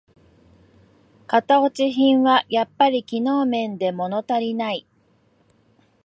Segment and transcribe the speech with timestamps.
[1.27, 4.87] 型落ち品はやっぱり機能面でものたりない